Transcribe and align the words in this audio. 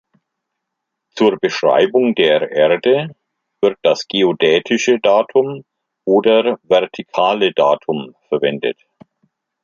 Zur 1.13 1.37
Beschreibung 1.39 2.15
der 2.15 2.49
Erde 2.49 3.15
wird 3.61 3.77
das 3.83 4.07
Geodätische 4.07 4.97
Datum 4.99 5.63
oder 6.07 6.57
Vertikale 6.63 7.53
Datum 7.53 8.15
verwendet. 8.27 8.81